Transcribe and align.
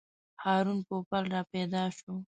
هارون 0.43 0.79
پوپل 0.87 1.23
راپیدا 1.33 1.83
شو. 1.97 2.13